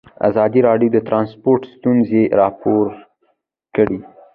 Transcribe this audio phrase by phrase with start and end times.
[0.29, 2.85] ازادي راډیو د ترانسپورټ ستونزې راپور
[3.75, 3.99] کړي.